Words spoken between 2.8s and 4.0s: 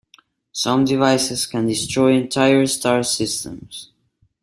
systems.